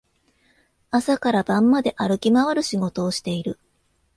[0.89, 3.59] 朝から晩まで歩き回る仕事をしている